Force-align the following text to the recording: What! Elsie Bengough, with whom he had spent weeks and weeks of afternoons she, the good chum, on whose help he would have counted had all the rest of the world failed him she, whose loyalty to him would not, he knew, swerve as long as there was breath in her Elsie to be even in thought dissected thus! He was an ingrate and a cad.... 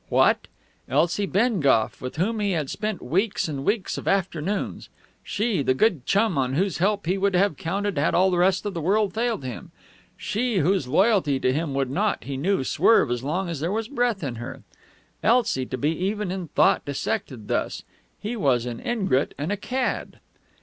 What! 0.09 0.47
Elsie 0.89 1.27
Bengough, 1.27 2.01
with 2.01 2.15
whom 2.15 2.39
he 2.39 2.53
had 2.53 2.71
spent 2.71 3.03
weeks 3.03 3.47
and 3.47 3.63
weeks 3.63 3.99
of 3.99 4.07
afternoons 4.07 4.89
she, 5.23 5.61
the 5.61 5.75
good 5.75 6.07
chum, 6.07 6.39
on 6.39 6.53
whose 6.55 6.79
help 6.79 7.05
he 7.05 7.19
would 7.19 7.35
have 7.35 7.55
counted 7.55 7.99
had 7.99 8.15
all 8.15 8.31
the 8.31 8.39
rest 8.39 8.65
of 8.65 8.73
the 8.73 8.81
world 8.81 9.13
failed 9.13 9.43
him 9.43 9.69
she, 10.17 10.57
whose 10.57 10.87
loyalty 10.87 11.39
to 11.41 11.53
him 11.53 11.75
would 11.75 11.91
not, 11.91 12.23
he 12.23 12.35
knew, 12.35 12.63
swerve 12.63 13.11
as 13.11 13.23
long 13.23 13.47
as 13.47 13.59
there 13.59 13.71
was 13.71 13.87
breath 13.87 14.23
in 14.23 14.37
her 14.37 14.63
Elsie 15.21 15.67
to 15.67 15.77
be 15.77 15.91
even 16.03 16.31
in 16.31 16.47
thought 16.47 16.83
dissected 16.83 17.47
thus! 17.47 17.83
He 18.19 18.35
was 18.35 18.65
an 18.65 18.79
ingrate 18.79 19.35
and 19.37 19.51
a 19.51 19.57
cad.... 19.57 20.19